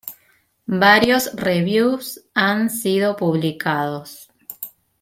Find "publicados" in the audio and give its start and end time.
3.15-4.29